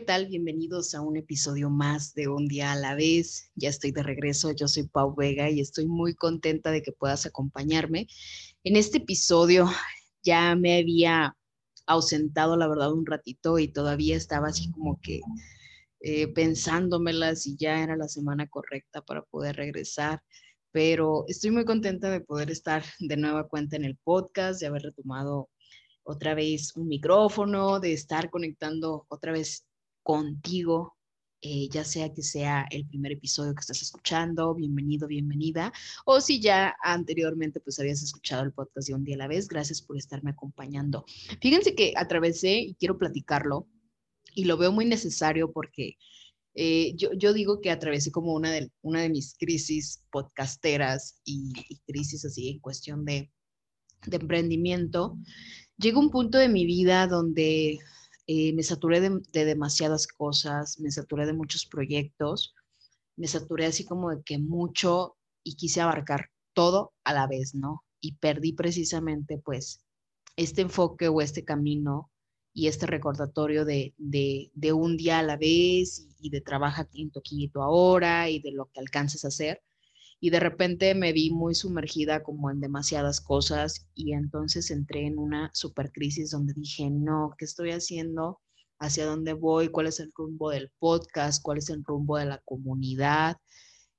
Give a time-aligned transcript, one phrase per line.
[0.00, 0.28] ¿Qué tal?
[0.28, 3.50] Bienvenidos a un episodio más de Un día a la vez.
[3.54, 7.26] Ya estoy de regreso, yo soy Pau Vega y estoy muy contenta de que puedas
[7.26, 8.06] acompañarme.
[8.64, 9.68] En este episodio
[10.22, 11.36] ya me había
[11.86, 15.20] ausentado, la verdad, un ratito y todavía estaba así como que
[16.00, 16.32] eh,
[17.36, 20.22] si ya era la semana correcta para poder regresar.
[20.72, 24.80] Pero estoy muy contenta de poder estar de nueva cuenta en el podcast, de haber
[24.80, 25.50] retomado
[26.04, 29.66] otra vez un micrófono, de estar conectando otra vez
[30.02, 30.96] contigo,
[31.42, 35.72] eh, ya sea que sea el primer episodio que estás escuchando, bienvenido, bienvenida,
[36.04, 39.48] o si ya anteriormente pues habías escuchado el podcast de un día a la vez,
[39.48, 41.04] gracias por estarme acompañando.
[41.40, 43.66] Fíjense que atravesé y quiero platicarlo
[44.34, 45.96] y lo veo muy necesario porque
[46.54, 51.52] eh, yo, yo, digo que atravesé como una de, una de mis crisis podcasteras y,
[51.86, 53.30] crisis así en cuestión de,
[54.06, 55.16] de emprendimiento.
[55.78, 57.78] Llega un punto de mi vida donde
[58.32, 62.54] eh, me saturé de, demasiadas cosas, me saturé de muchos proyectos,
[63.16, 67.82] me saturé así como de que mucho y quise abarcar todo a la vez, ¿no?
[68.00, 69.84] Y perdí precisamente pues
[70.36, 72.12] este enfoque o este camino
[72.54, 78.30] y este recordatorio de, de, un día a la vez y, de trabaja poquito ahora
[78.30, 79.60] y de lo que alcances a hacer
[80.20, 85.18] y de repente me vi muy sumergida como en demasiadas cosas y entonces entré en
[85.18, 88.40] una super crisis donde dije, no, ¿qué estoy haciendo?
[88.78, 89.68] ¿Hacia dónde voy?
[89.68, 91.42] ¿Cuál es el rumbo del podcast?
[91.42, 93.38] ¿Cuál es el rumbo de la comunidad?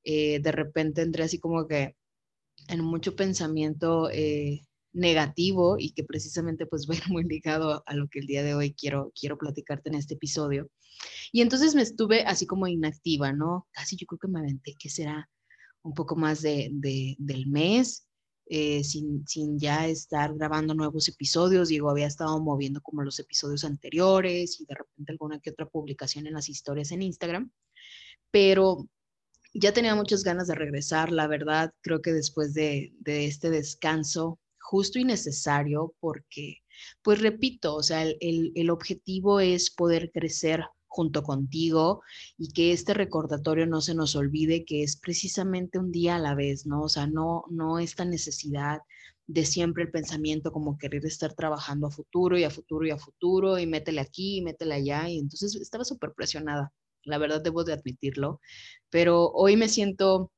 [0.03, 1.95] Eh, de repente entré así como que
[2.67, 4.61] en mucho pensamiento eh,
[4.93, 8.76] negativo y que precisamente pues va muy ligado a lo que el día de hoy
[8.76, 10.70] quiero, quiero platicarte en este episodio.
[11.32, 13.67] Y entonces me estuve así como inactiva, ¿no?
[13.71, 15.27] Casi yo creo que me aventé, ¿qué será?
[15.83, 16.69] Un poco más de,
[17.17, 18.05] del mes,
[18.47, 21.69] eh, sin, sin, ya estar grabando nuevos episodios.
[21.69, 26.27] Digo, había estado moviendo como los episodios anteriores y de repente alguna que otra publicación
[26.27, 27.52] en las historias en Instagram,
[28.31, 28.87] pero
[29.53, 34.39] ya tenía muchas ganas de regresar, la verdad, creo que después de, de este descanso
[34.59, 36.58] justo y necesario, porque,
[37.02, 42.02] pues repito, o sea, el, el objetivo es poder crecer junto contigo
[42.37, 46.35] y que este recordatorio no se nos olvide que es precisamente un día a la
[46.35, 46.81] vez, ¿no?
[46.83, 48.79] O sea, no, no esta necesidad
[49.25, 52.97] de siempre el pensamiento como querer estar trabajando a futuro y a futuro y a
[52.97, 56.73] futuro y métele aquí y métele allá y entonces estaba súper presionada,
[57.05, 58.41] la verdad debo de admitirlo,
[58.89, 60.29] pero hoy me siento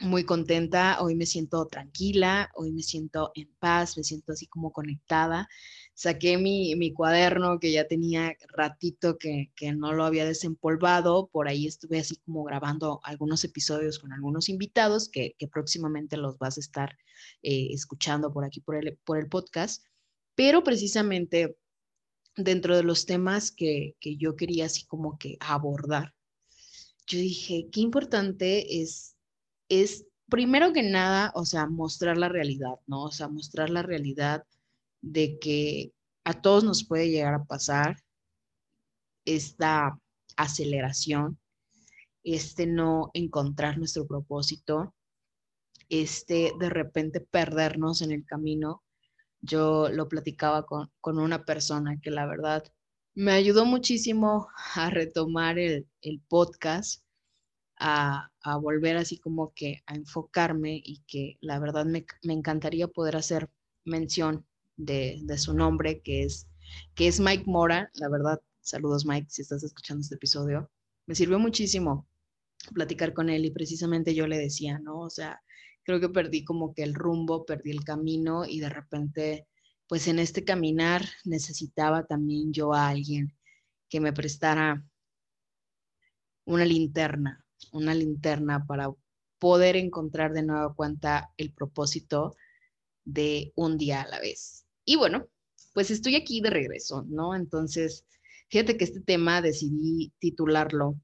[0.00, 4.72] muy contenta, hoy me siento tranquila, hoy me siento en paz, me siento así como
[4.72, 5.48] conectada.
[5.94, 11.48] Saqué mi, mi cuaderno que ya tenía ratito que, que, no lo había desempolvado, por
[11.48, 16.58] ahí estuve así como grabando algunos episodios con algunos invitados que, que próximamente los vas
[16.58, 16.98] a estar
[17.42, 19.84] eh, escuchando por aquí, por el, por el podcast,
[20.34, 21.56] pero precisamente
[22.36, 26.14] dentro de los temas que, que yo quería así como que abordar,
[27.06, 29.15] yo dije, qué importante es
[29.68, 33.04] es primero que nada, o sea, mostrar la realidad, ¿no?
[33.04, 34.44] O sea, mostrar la realidad
[35.00, 35.92] de que
[36.24, 38.02] a todos nos puede llegar a pasar
[39.24, 39.98] esta
[40.36, 41.38] aceleración,
[42.24, 44.94] este no encontrar nuestro propósito,
[45.88, 48.82] este de repente perdernos en el camino.
[49.40, 52.64] Yo lo platicaba con, con una persona que la verdad
[53.14, 57.05] me ayudó muchísimo a retomar el, el podcast
[57.78, 63.50] a, volver así como que a enfocarme y que la verdad me, encantaría poder hacer
[63.84, 66.48] mención de, su nombre, que es,
[66.94, 67.90] que es Mike Mora.
[67.94, 70.70] La verdad, saludos Mike, si estás escuchando este episodio.
[71.06, 72.06] Me sirvió muchísimo
[72.74, 75.00] platicar con él y precisamente yo le decía, ¿no?
[75.00, 75.40] O sea,
[75.84, 79.46] creo que perdí como que el rumbo, perdí el camino y de repente,
[79.86, 83.36] pues en este caminar necesitaba también yo a alguien
[83.88, 84.84] que me prestara
[86.44, 88.90] una linterna, una linterna para
[89.38, 92.36] poder encontrar de nueva cuenta el propósito
[93.04, 94.66] de un día a la vez.
[94.84, 95.26] Y bueno,
[95.74, 97.34] pues estoy aquí de regreso, ¿no?
[97.34, 98.04] Entonces,
[98.48, 100.96] fíjate que este tema decidí titularlo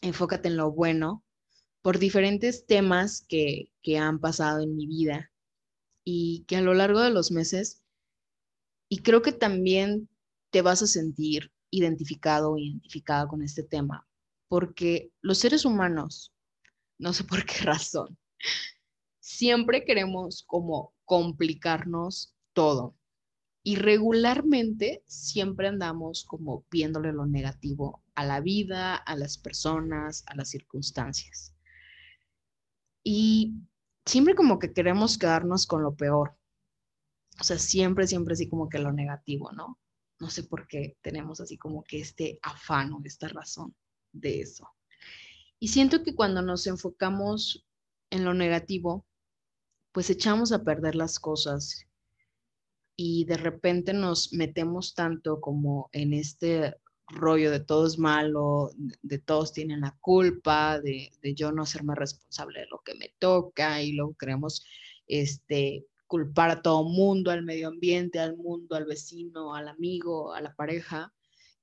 [0.00, 1.24] Enfócate en lo bueno
[1.82, 5.32] por diferentes temas que, que han pasado en mi vida
[6.04, 7.82] y que a lo largo de los meses,
[8.88, 10.08] y creo que también
[10.50, 14.07] te vas a sentir identificado o identificada con este tema,
[14.48, 16.34] porque los seres humanos,
[16.98, 18.18] no sé por qué razón,
[19.20, 22.96] siempre queremos como complicarnos todo.
[23.62, 30.34] Y regularmente siempre andamos como viéndole lo negativo a la vida, a las personas, a
[30.36, 31.54] las circunstancias.
[33.04, 33.54] Y
[34.06, 36.34] siempre como que queremos quedarnos con lo peor.
[37.40, 39.78] O sea, siempre, siempre así como que lo negativo, ¿no?
[40.18, 43.76] No sé por qué tenemos así como que este afano, esta razón
[44.20, 44.68] de eso.
[45.58, 47.66] Y siento que cuando nos enfocamos
[48.10, 49.06] en lo negativo,
[49.92, 51.84] pues echamos a perder las cosas
[52.96, 56.76] y de repente nos metemos tanto como en este
[57.08, 58.70] rollo de todo es malo,
[59.02, 63.82] de todos tienen la culpa, de, yo no hacerme responsable de lo que me toca
[63.82, 64.64] y luego queremos
[65.06, 70.40] este, culpar a todo mundo, al medio ambiente, al mundo, al vecino, al amigo, a
[70.40, 71.12] la pareja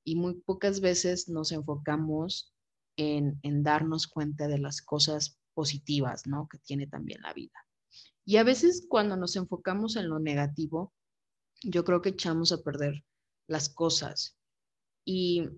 [0.06, 2.54] y muy pocas veces nos enfocamos
[2.96, 6.48] en, en darnos cuenta de las cosas positivas, ¿no?
[6.48, 7.66] Que tiene también la vida.
[8.24, 10.94] Y a veces cuando nos enfocamos en lo negativo,
[11.64, 13.04] yo creo que echamos a perder
[13.48, 14.38] las cosas.
[15.04, 15.50] Y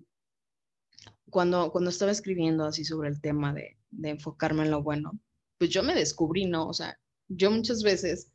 [1.30, 5.20] cuando, cuando estaba escribiendo así sobre el tema de, de enfocarme en lo bueno,
[5.58, 6.68] pues yo me descubrí, ¿no?
[6.68, 6.98] O sea,
[7.28, 8.32] yo muchas veces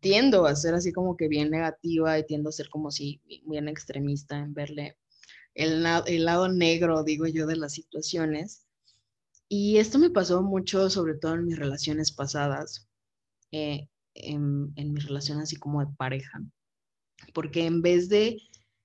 [0.00, 3.68] tiendo a ser así como que bien negativa y tiendo a ser como si bien
[3.68, 4.96] extremista en verle
[5.60, 8.66] el, lado negro, digo yo, de las situaciones.
[9.48, 12.88] Y esto me pasó mucho, sobre todo en mis relaciones pasadas,
[13.52, 16.40] eh, en, mis relaciones así como de pareja
[17.32, 18.38] porque en vez de,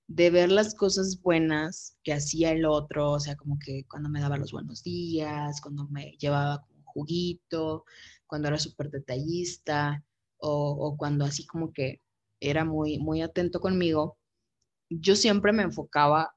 [0.07, 4.21] de ver las cosas buenas que hacía el otro, o sea, como que cuando me
[4.21, 7.85] daba los buenos días, cuando me llevaba un juguito,
[8.27, 10.03] cuando era súper detallista,
[10.37, 12.01] o, o, cuando así como que
[12.39, 14.17] era muy, muy atento conmigo,
[14.89, 16.34] yo siempre me enfocaba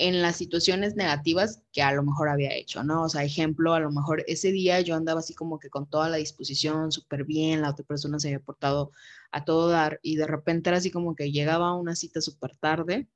[0.00, 3.02] en las situaciones negativas que a lo mejor había hecho, ¿no?
[3.04, 6.08] O sea, ejemplo, a lo mejor ese día yo andaba así como que con toda
[6.08, 8.92] la disposición, súper bien, la otra persona se había portado
[9.30, 13.08] a todo dar y de repente era así como que llegaba una cita súper tarde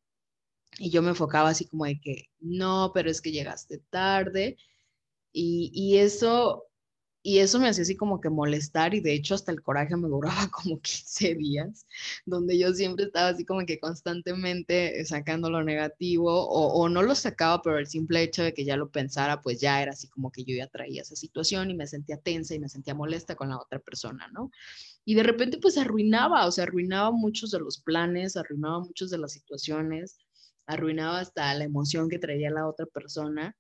[0.79, 4.59] y yo me enfocaba así como de que, no, pero es que llegaste tarde
[5.33, 6.65] y, y eso
[7.27, 10.09] y eso me hacía así como que molestar y de hecho hasta el coraje me
[10.09, 11.87] duraba como 15 días,
[12.27, 17.63] donde yo siempre estaba así como que constantemente sacando lo negativo o, no lo sacaba,
[17.63, 20.45] pero el simple hecho de que ya lo pensara, pues ya era así como que
[20.45, 23.59] yo ya traía esa situación y me sentía tensa y me sentía molesta con la
[23.59, 24.51] otra persona, ¿no?
[25.07, 29.19] Y de repente pues arruinaba, o sea, arruinaba muchos de los planes, arruinaba muchas de
[29.19, 30.19] las situaciones,
[30.67, 33.57] arruinaba hasta la emoción que traía la otra persona.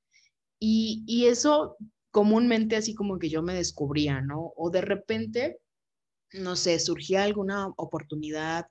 [0.61, 1.77] Y, y eso
[2.15, 4.53] comúnmente así como que yo me descubría, ¿no?
[4.57, 5.59] O de repente,
[6.33, 8.67] no sé, surgía alguna oportunidad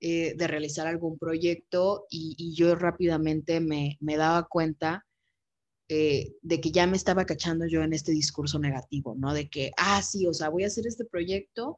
[0.00, 5.06] eh, de realizar algún proyecto y, yo rápidamente me, daba cuenta
[5.88, 9.32] eh, de que ya me estaba cachando yo en este discurso negativo, ¿no?
[9.32, 11.76] De que, ah, sí, o sea, voy a hacer este proyecto,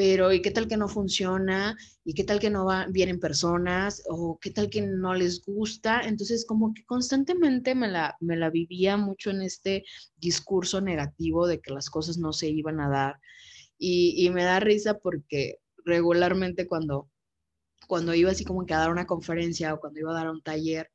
[0.00, 1.76] pero ¿y qué tal que no funciona?
[2.04, 4.02] ¿Y qué tal que no va, vienen personas?
[4.08, 6.00] ¿O qué tal que no les gusta?
[6.00, 9.84] Entonces, como que constantemente me la, me la vivía mucho en este
[10.16, 13.20] discurso negativo de que las cosas no se iban a dar.
[13.76, 17.10] Y, me da risa porque regularmente cuando,
[17.86, 20.40] cuando iba así como que a dar una conferencia o cuando iba a dar un
[20.42, 20.90] taller,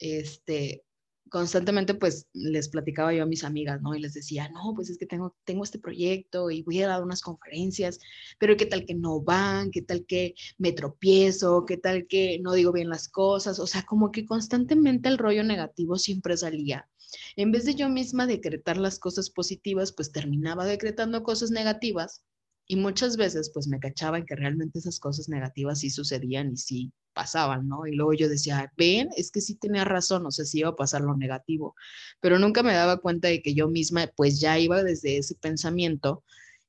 [0.00, 0.82] este,
[1.28, 3.94] constantemente pues les platicaba yo a mis amigas, ¿no?
[3.94, 7.02] Y les decía, no, pues es que tengo, tengo este proyecto y voy a dar
[7.02, 7.98] unas conferencias,
[8.38, 12.52] pero qué tal que no van, qué tal que me tropiezo, qué tal que no
[12.52, 16.88] digo bien las cosas, o sea, como que constantemente el rollo negativo siempre salía.
[17.36, 22.22] En vez de yo misma decretar las cosas positivas, pues terminaba decretando cosas negativas
[22.70, 26.56] y muchas veces pues me cachaba en que realmente esas cosas negativas sí sucedían y
[26.56, 27.84] sí pasaban, ¿no?
[27.84, 30.76] Y luego yo decía, ven, es que sí tenía razón, no sé si iba a
[30.76, 31.74] pasar lo negativo,
[32.20, 36.22] pero nunca me daba cuenta de que yo misma pues ya iba desde ese pensamiento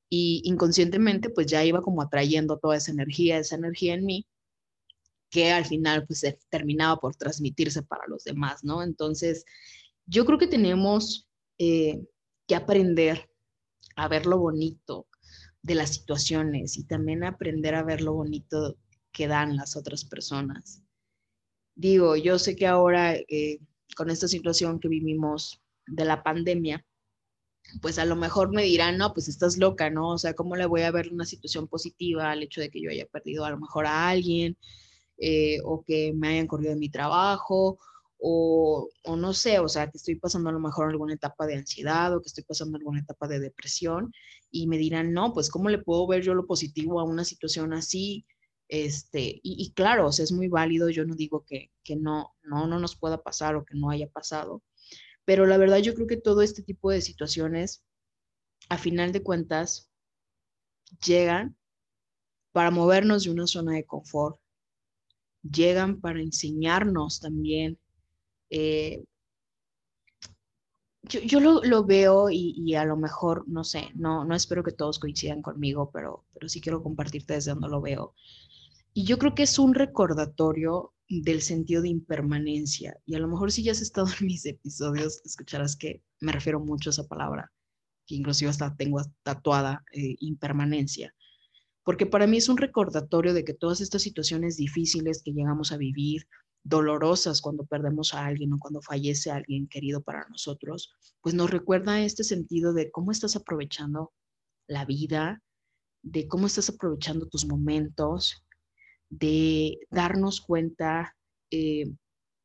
[0.09, 4.25] y inconscientemente pues ya iba como atrayendo toda esa energía, esa energía en mí
[5.29, 8.81] que al final pues terminaba por transmitirse para los demás, ¿no?
[8.81, 9.45] Entonces,
[10.07, 11.29] yo creo que tenemos
[11.59, 12.01] eh,
[12.47, 13.29] que aprender
[13.95, 15.05] a ver lo bonito,
[15.63, 18.77] de las situaciones y también aprender a ver lo bonito
[19.11, 20.81] que dan las otras personas.
[21.75, 23.59] Digo, yo sé que ahora eh,
[23.95, 26.85] con esta situación que vivimos de la pandemia,
[27.81, 30.09] pues a lo mejor me dirán, no, pues estás loca, ¿no?
[30.09, 32.89] O sea, ¿cómo le voy a ver una situación positiva al hecho de que yo
[32.89, 34.57] haya perdido a lo mejor a alguien
[35.17, 37.79] eh, o que me hayan corrido de mi trabajo
[38.23, 38.87] o,
[39.17, 42.21] no sé, o sea, que estoy pasando a lo mejor alguna etapa de ansiedad o
[42.21, 44.13] que estoy pasando alguna etapa de depresión
[44.51, 47.73] y me dirán, no, pues ¿cómo le puedo ver yo lo positivo a una situación
[47.73, 48.25] así?
[48.67, 52.67] Este, y, claro, o sea, es muy válido, yo no digo que, que no, no,
[52.67, 54.61] no nos pueda pasar o que no haya pasado,
[55.25, 57.83] pero la verdad yo creo que todo este tipo de situaciones,
[58.69, 59.89] a final de cuentas,
[61.05, 61.57] llegan
[62.51, 64.39] para movernos de una zona de confort,
[65.41, 67.79] llegan para enseñarnos también.
[68.51, 69.03] Eh,
[71.03, 75.41] yo, lo, veo y, a lo mejor, no sé, no, no espero que todos coincidan
[75.41, 78.13] conmigo, pero, pero sí quiero compartirte desde donde lo veo.
[78.93, 82.97] Y yo creo que es un recordatorio del sentido de impermanencia.
[83.05, 86.59] Y a lo mejor si ya has estado en mis episodios, escucharás que me refiero
[86.59, 87.51] mucho a esa palabra,
[88.05, 91.13] que inclusive hasta tengo tatuada, eh, impermanencia.
[91.83, 95.77] Porque para mí es un recordatorio de que todas estas situaciones difíciles que llegamos a
[95.77, 96.27] vivir,
[96.63, 102.01] dolorosas cuando perdemos a alguien o cuando fallece alguien querido para nosotros, pues nos recuerda
[102.01, 104.13] este sentido de cómo estás aprovechando
[104.67, 105.41] la vida,
[106.03, 108.43] de cómo estás aprovechando tus momentos,
[109.09, 111.15] de darnos cuenta,
[111.51, 111.91] eh,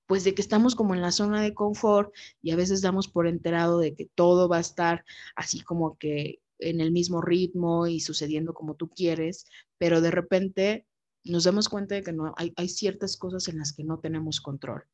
[0.07, 3.27] pues de que estamos como en la zona de confort y a veces damos por
[3.27, 5.05] enterado de que todo va a estar
[5.35, 9.47] así como que en el mismo ritmo y sucediendo como tú quieres,
[9.79, 10.87] pero de repente
[11.29, 14.85] nos damos cuenta de que no, hay, ciertas cosas en las que no tenemos control.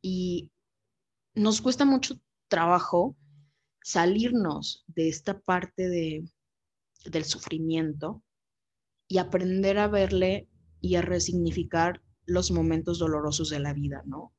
[0.00, 0.50] Y
[1.34, 2.16] nos cuesta mucho
[2.48, 3.16] trabajo
[3.82, 6.24] salirnos de esta parte de,
[7.06, 8.22] del sufrimiento
[9.08, 10.48] y aprender a verle
[10.80, 14.32] y a resignificar los momentos dolorosos de la vida, ¿no?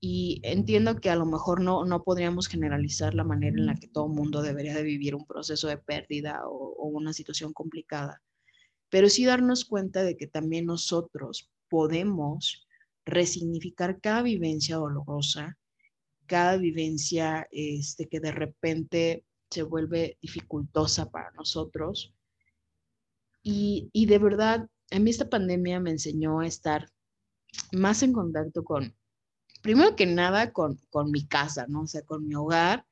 [0.00, 3.88] Y entiendo que a lo mejor no, no podríamos generalizar la manera en la que
[3.88, 8.20] todo mundo debería de vivir un proceso de pérdida o una situación complicada,
[8.94, 12.64] pero sí darnos cuenta de que también nosotros podemos
[13.04, 15.58] resignificar cada vivencia dolorosa,
[16.26, 22.14] cada vivencia este, que de repente se vuelve dificultosa para nosotros.
[23.42, 26.88] Y, y de verdad a mí esta pandemia me enseñó a estar
[27.72, 28.94] más en contacto con,
[29.60, 31.80] primero que nada, con, con mi casa, ¿no?
[31.82, 32.86] O sea, con mi hogar.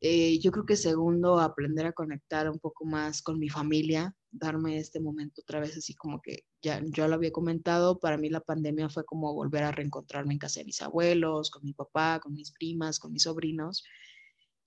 [0.00, 4.78] Eh, yo creo que segundo, aprender a conectar un poco más con mi familia, darme
[4.78, 8.40] este momento otra vez así como que ya yo lo había comentado, para mí la
[8.40, 12.34] pandemia fue como volver a reencontrarme en casa de mis abuelos, con mi papá, con
[12.34, 13.82] mis primas, con mis sobrinos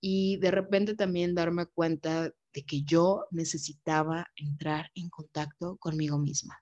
[0.02, 6.60] y de repente también darme cuenta de que yo necesitaba entrar en contacto conmigo misma.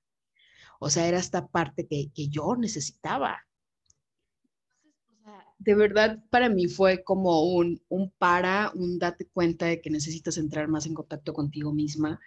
[0.78, 3.38] O sea, era esta parte que, yo necesitaba.
[5.60, 10.38] De verdad, para mí fue como un, un para, un date cuenta de que necesitas
[10.38, 12.18] entrar más en contacto contigo misma.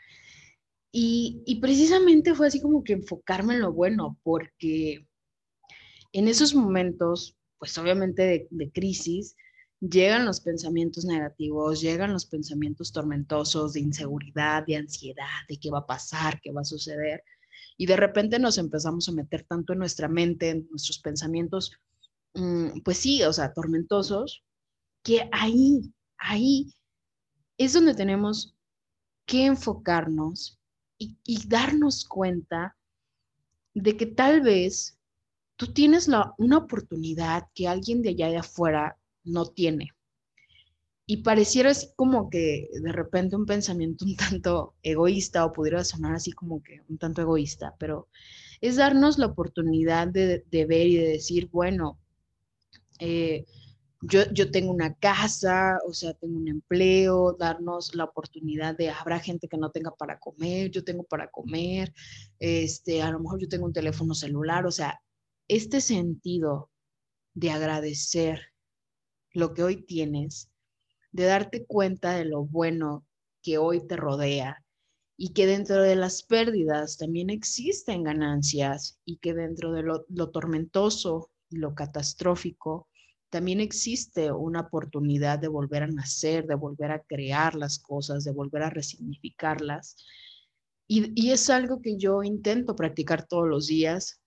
[0.92, 5.08] Y, y precisamente fue así como que enfocarme en lo bueno, porque
[6.12, 9.36] en esos momentos, pues obviamente de, de crisis,
[9.80, 15.80] llegan los pensamientos negativos, llegan los pensamientos tormentosos de inseguridad, de ansiedad, de qué va
[15.80, 17.24] a pasar, qué va a suceder.
[17.78, 21.72] Y de repente nos empezamos a meter tanto en nuestra mente, en nuestros pensamientos,
[22.84, 24.44] pues sí, o sea, tormentosos,
[25.04, 26.74] que ahí, ahí
[27.58, 28.56] es donde tenemos
[29.26, 30.60] que enfocarnos
[30.98, 32.76] y, darnos cuenta
[33.74, 34.98] de que tal vez
[35.58, 39.90] tú tienes la, una oportunidad que alguien de allá de afuera no tiene.
[41.06, 46.16] Y pareciera así como que de repente un pensamiento un tanto egoísta o pudiera sonar
[46.16, 48.08] así como que un tanto egoísta, pero
[48.62, 52.00] es darnos la oportunidad de, ver y de decir, bueno,
[53.06, 53.46] eh,
[54.02, 59.20] yo, yo, tengo una casa, o sea, tengo un empleo, darnos la oportunidad de, habrá
[59.20, 61.94] gente que no tenga para comer, yo tengo para comer,
[62.40, 65.02] este, a lo mejor yo tengo un teléfono celular, o sea,
[65.48, 66.70] este sentido
[67.34, 68.42] de agradecer
[69.32, 70.50] lo que hoy tienes,
[71.12, 73.06] de darte cuenta de lo bueno
[73.42, 74.64] que hoy te rodea
[75.18, 81.32] y que dentro de las pérdidas también existen ganancias y que dentro de lo, tormentoso
[81.50, 82.88] y lo catastrófico
[83.34, 88.32] también existe una oportunidad de volver a nacer, de volver a crear las cosas, de
[88.32, 89.96] volver a resignificarlas.
[90.88, 94.22] Y, es algo que yo intento practicar todos los días,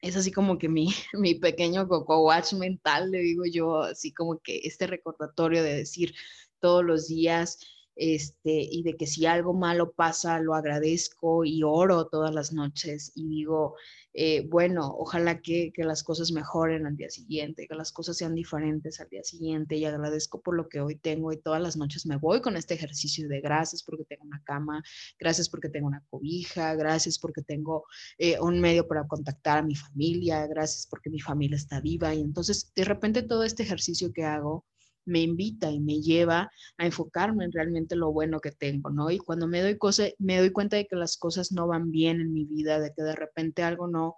[0.00, 4.38] es así como que mi, mi pequeño coco watch mental, le digo yo, así como
[4.38, 6.14] que este recordatorio de decir
[6.60, 7.58] todos los días,
[7.96, 13.12] este, y de que si algo malo pasa, lo agradezco y oro todas las noches
[13.14, 13.76] y digo,
[14.14, 18.34] eh, bueno, ojalá que, que, las cosas mejoren al día siguiente, que las cosas sean
[18.34, 22.04] diferentes al día siguiente y agradezco por lo que hoy tengo y todas las noches
[22.04, 24.82] me voy con este ejercicio de gracias porque tengo una cama,
[25.18, 27.84] gracias porque tengo una cobija, gracias porque tengo
[28.18, 32.20] eh, un medio para contactar a mi familia, gracias porque mi familia está viva y
[32.20, 34.66] entonces de repente todo este ejercicio que hago
[35.04, 39.10] me invita y me lleva a enfocarme en realmente lo bueno que tengo, ¿no?
[39.10, 42.20] Y cuando me doy, cosa, me doy cuenta de que las cosas no van bien
[42.20, 44.16] en mi vida, de que de repente algo no,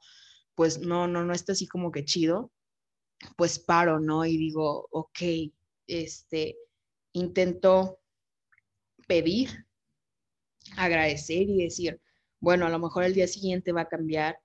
[0.55, 2.53] pues no, no, no está así como que chido,
[3.37, 4.25] pues paro, ¿no?
[4.25, 5.19] Y digo, ok,
[5.87, 6.57] este,
[7.13, 7.99] intento
[9.07, 9.67] pedir
[10.77, 12.01] agradecer y decir,
[12.41, 14.39] bueno, a lo mejor el día siguiente va a cambiar.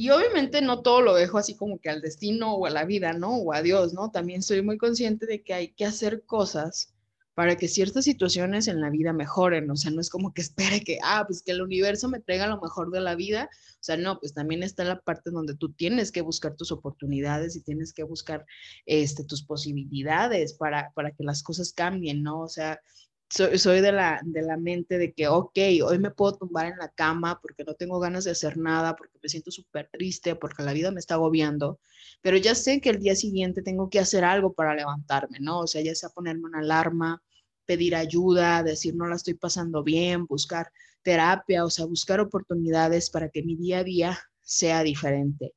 [0.00, 3.14] Y obviamente no todo lo dejo así como que al destino o a la vida,
[3.14, 3.34] ¿no?
[3.34, 4.12] O a Dios, ¿no?
[4.12, 6.94] También soy muy consciente de que hay que hacer cosas
[7.34, 9.68] para que ciertas situaciones en la vida mejoren.
[9.68, 12.46] O sea, no es como que espere que, ah, pues que el universo me traiga
[12.46, 13.50] lo mejor de la vida.
[13.52, 17.56] O sea, no, pues también está la parte donde tú tienes que buscar tus oportunidades
[17.56, 18.46] y tienes que buscar
[18.86, 22.38] este, tus posibilidades para, para que las cosas cambien, ¿no?
[22.42, 22.80] O sea,
[23.28, 26.88] soy, de, la, de la mente de que, ok, hoy me puedo tumbar en la
[26.88, 30.72] cama porque no tengo ganas de hacer nada, porque me siento súper triste, porque la
[30.72, 31.78] vida me está agobiando,
[32.22, 35.60] pero ya sé que el día siguiente tengo que hacer algo para levantarme, ¿no?
[35.60, 37.22] O sea, ya sea ponerme una alarma,
[37.66, 43.28] pedir ayuda, decir no la estoy pasando bien, buscar terapia, o sea, buscar oportunidades para
[43.28, 45.54] que mi día a día sea diferente.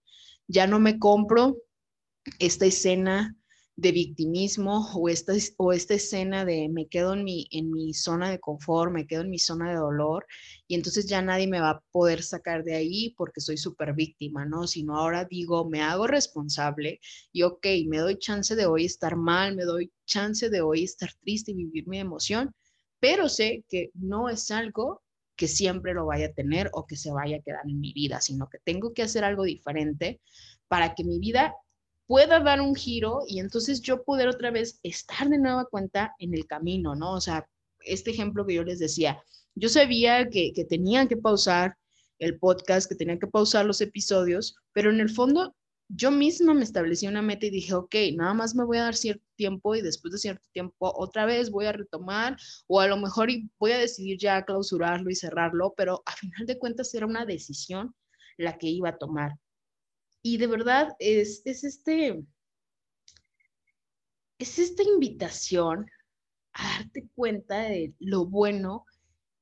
[0.48, 1.58] Ya no me compro
[2.40, 3.36] esta escena
[3.82, 8.30] de victimismo o esta, o esta escena de me quedo en mi, en mi zona
[8.30, 10.28] de confort, me quedo en mi zona de dolor
[10.68, 14.46] y entonces ya nadie me va a poder sacar de ahí porque soy súper víctima,
[14.46, 14.68] ¿no?
[14.68, 17.00] Sino ahora digo, me hago responsable
[17.32, 21.12] y ok, me doy chance de hoy estar mal, me doy chance de hoy estar
[21.20, 22.54] triste y vivir mi emoción,
[23.00, 25.02] pero sé que no es algo
[25.36, 28.22] que siempre lo vaya a tener o que se vaya a quedar en mi vida,
[28.22, 30.22] sino que tengo que hacer algo diferente
[30.68, 31.56] para que mi vida
[32.12, 36.34] pueda dar un giro y entonces yo poder otra vez estar de nueva cuenta en
[36.34, 37.14] el camino, ¿no?
[37.14, 37.48] O sea,
[37.86, 39.24] este ejemplo que yo les decía,
[39.56, 41.78] yo sabía que, tenían que pausar
[42.20, 45.56] el podcast, que tenían que pausar los episodios, pero en el fondo
[45.88, 48.96] yo misma me establecí una meta y dije, ok, nada más me voy a dar
[48.98, 52.36] cierto tiempo y después de cierto tiempo otra vez voy a retomar
[52.68, 56.60] o a lo mejor voy a decidir ya clausurarlo y cerrarlo, pero a final de
[56.60, 57.96] cuentas era una decisión
[58.36, 59.32] la que iba a tomar.
[60.24, 62.24] Y de verdad es, es, este,
[64.38, 65.86] es esta invitación
[66.54, 68.86] a darte cuenta de lo bueno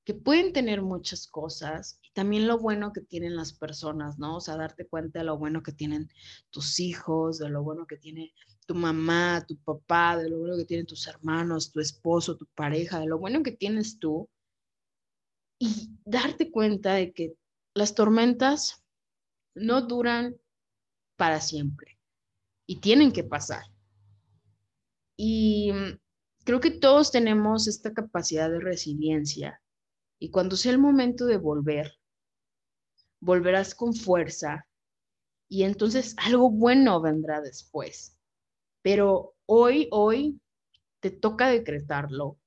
[0.06, 4.38] que pueden tener muchas cosas y también lo bueno que tienen las personas, ¿no?
[4.38, 6.10] O sea, darte cuenta de lo bueno que tienen
[6.50, 8.34] tus hijos, de lo bueno que tiene
[8.66, 13.00] tu mamá, tu papá, de lo bueno que tienen tus hermanos, tu esposo, tu pareja,
[13.00, 14.28] de lo bueno que tienes tú.
[15.60, 17.36] Y darte cuenta de que
[17.76, 18.84] las tormentas
[19.54, 20.36] no duran
[21.20, 22.00] para siempre
[22.66, 23.64] y tienen que pasar.
[25.18, 25.70] Y
[26.46, 29.62] creo que todos tenemos esta capacidad de resiliencia
[30.18, 31.92] y cuando sea el momento de volver,
[33.20, 34.66] volverás con fuerza
[35.50, 38.18] y entonces algo bueno vendrá después.
[38.82, 40.40] Pero hoy, hoy
[41.02, 42.40] te toca decretarlo.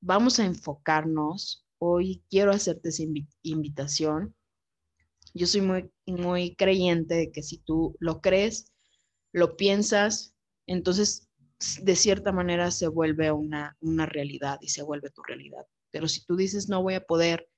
[0.00, 1.66] Vamos a enfocarnos.
[1.76, 3.02] Hoy quiero hacerte esa
[3.42, 4.34] invitación
[5.34, 5.60] yo soy
[6.06, 8.72] muy, creyente de que si tú lo crees,
[9.32, 10.34] lo piensas,
[10.66, 11.28] entonces
[11.82, 15.66] de cierta manera se vuelve una, una realidad y se vuelve tu realidad.
[15.90, 17.48] Pero si tú dices no voy a poder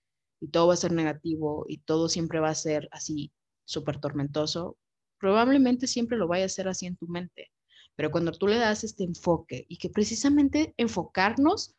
[0.40, 3.30] y todo va a ser negativo y todo siempre va a ser así
[3.64, 4.78] súper tormentoso,
[5.18, 7.50] probablemente siempre lo vaya a ser así en tu mente.
[7.94, 11.74] Pero cuando tú le das este enfoque y que precisamente enfocarnos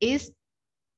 [0.00, 0.34] es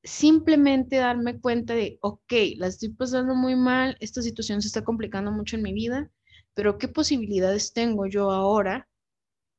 [0.03, 5.33] simplemente darme cuenta de, ok, la estoy pasando muy mal, esta situación se está complicando
[5.33, 6.11] mucho en mi vida,
[6.55, 8.89] pero ¿qué posibilidades tengo yo ahora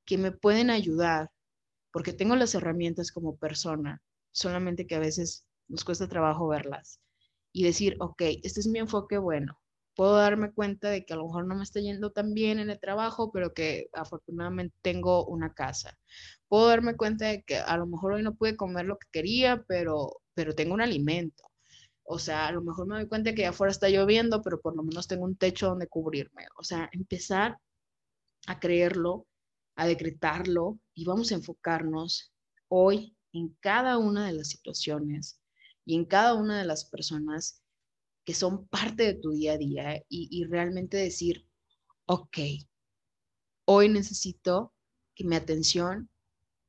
[0.06, 1.32] que me pueden ayudar?
[1.92, 7.00] Porque tengo las herramientas como persona, solamente que a veces nos cuesta trabajo verlas.
[7.52, 9.60] Y decir, ok, este es mi enfoque bueno.
[9.96, 12.70] Puedo darme cuenta de que a lo mejor no me está yendo tan bien en
[12.70, 15.98] el trabajo, pero que afortunadamente tengo una casa.
[16.48, 19.64] Puedo darme cuenta de que a lo mejor hoy no pude comer lo que quería,
[19.68, 21.44] pero pero tengo un alimento.
[22.04, 24.84] O sea, a lo mejor me doy cuenta que afuera está lloviendo, pero por lo
[24.84, 26.46] menos tengo un techo donde cubrirme.
[26.56, 27.58] O sea, empezar
[28.48, 29.28] a creerlo,
[29.76, 32.32] a decretarlo y vamos a enfocarnos
[32.70, 35.42] hoy en cada una de las situaciones
[35.84, 37.62] y en cada una de las personas
[38.24, 41.46] que son parte de tu día a día y, y realmente decir,
[42.06, 42.38] ok,
[43.66, 44.74] hoy necesito
[45.16, 46.10] que mi atención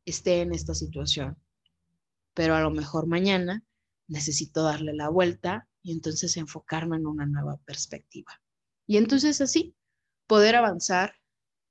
[0.04, 1.36] esté en esta situación
[2.34, 3.64] pero a lo mejor mañana
[4.08, 8.40] necesito darle la vuelta y entonces enfocarme en una nueva perspectiva.
[8.86, 9.74] Y entonces así
[10.26, 11.14] poder avanzar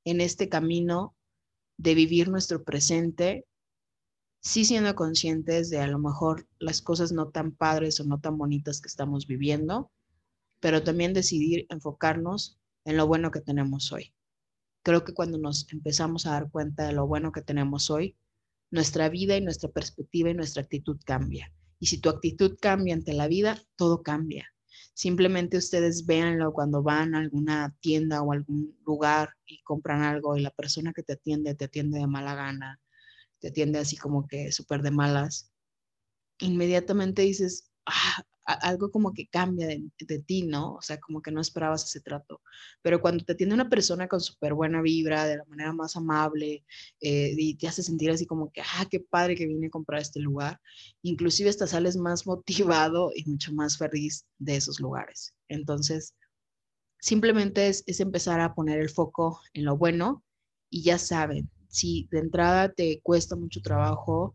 [0.05, 1.15] en este camino
[1.77, 3.45] de vivir nuestro presente,
[4.41, 8.37] sí siendo conscientes de a lo mejor las cosas no tan padres o no tan
[8.37, 9.91] bonitas que estamos viviendo,
[10.59, 14.13] pero también decidir enfocarnos en lo bueno que tenemos hoy.
[14.83, 18.17] Creo que cuando nos empezamos a dar cuenta de lo bueno que tenemos hoy,
[18.71, 21.51] nuestra vida y nuestra perspectiva y nuestra actitud cambia.
[21.79, 24.47] Y si tu actitud cambia ante la vida, todo cambia.
[24.93, 30.41] Simplemente ustedes véanlo cuando van a alguna tienda o algún lugar y compran algo y
[30.41, 32.79] la persona que te atiende te atiende de mala gana,
[33.39, 35.51] te atiende así como que súper de malas.
[36.39, 40.75] inmediatamente dices, ah, algo como que cambia de, ti, ¿no?
[40.75, 42.41] O sea, como que no esperabas ese trato.
[42.81, 46.65] Pero cuando te atiende una persona con súper buena vibra, de la manera más amable,
[47.01, 50.01] eh, y te hace sentir así como que, ah, qué padre que vine a comprar
[50.01, 50.59] este lugar,
[51.01, 55.33] inclusive hasta sales más motivado y mucho más feliz de esos lugares.
[55.47, 56.15] Entonces,
[56.99, 60.23] simplemente es, es empezar a poner el foco en lo bueno
[60.69, 64.33] y ya saben, si de entrada te cuesta mucho trabajo,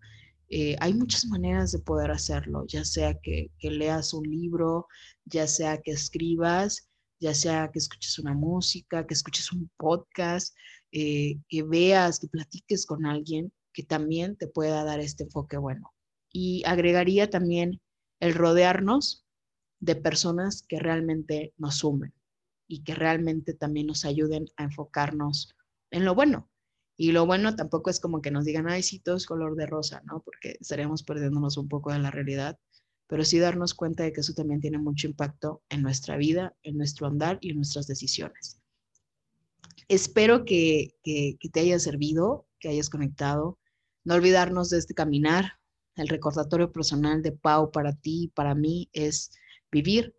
[0.49, 4.87] eh, hay muchas maneras de poder hacerlo, ya sea que, leas un libro,
[5.25, 6.89] ya sea que escribas,
[7.21, 10.55] ya sea que escuches una música, que escuches un podcast,
[10.93, 15.93] eh, que veas, que platiques con alguien que también te pueda dar este enfoque bueno.
[16.31, 17.81] Y agregaría también
[18.21, 19.27] el rodearnos
[19.81, 22.15] de personas que realmente nos sumen
[22.69, 25.55] y que realmente también nos ayuden a enfocarnos
[25.91, 26.49] en lo bueno,
[26.97, 29.67] y lo bueno tampoco es como que nos digan, ay, sí, todo es color de
[29.67, 30.21] rosa, ¿no?
[30.21, 32.59] Porque estaríamos perdiéndonos un poco de la realidad,
[33.09, 36.77] pero sí darnos cuenta de que eso también tiene mucho impacto en nuestra vida, en
[36.77, 38.61] nuestro andar y en nuestras decisiones.
[39.89, 43.59] Espero que, que, que te haya servido, que hayas conectado.
[44.05, 45.59] No olvidarnos de este caminar.
[45.97, 49.31] El recordatorio personal de Pau para ti y para mí es
[49.71, 50.15] vivir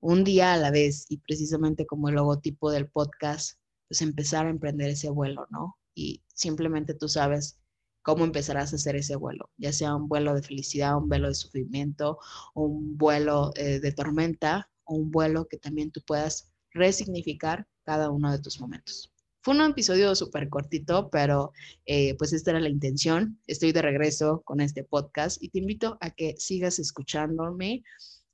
[0.00, 4.50] un día a la vez y precisamente como el logotipo del podcast, pues empezar a
[4.50, 5.77] emprender ese vuelo, ¿no?
[5.98, 7.58] Y simplemente tú sabes
[8.02, 11.34] cómo empezarás a hacer ese vuelo, ya sea un vuelo de felicidad, un vuelo de
[11.34, 12.18] sufrimiento,
[12.54, 18.30] un vuelo eh, de tormenta o un vuelo que también tú puedas resignificar cada uno
[18.30, 19.12] de tus momentos.
[19.42, 21.52] Fue un episodio súper cortito, pero
[21.84, 23.40] eh, pues esta era la intención.
[23.46, 27.82] Estoy de regreso con este podcast y te invito a que sigas escuchándome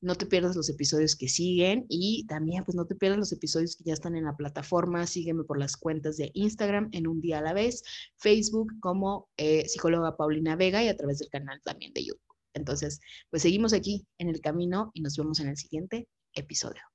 [0.05, 3.77] no te pierdas los episodios que siguen y también pues no te pierdas los episodios
[3.77, 5.07] que ya están en la plataforma.
[5.07, 7.83] Sígueme por las cuentas de Instagram en un día a la vez,
[8.19, 12.21] Facebook como eh, psicóloga Paulina Vega y a través del canal también de YouTube.
[12.55, 16.94] Entonces, pues seguimos aquí en el camino y nos vemos en el siguiente episodio.